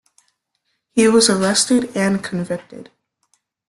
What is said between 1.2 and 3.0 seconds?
arrested and convicted.